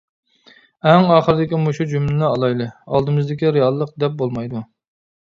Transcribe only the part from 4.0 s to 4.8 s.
دەپ بولمايدۇ.